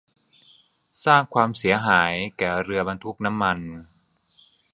[1.05, 3.57] สร้างความเสียหายแก่เรือบรรทุกน้ำมัน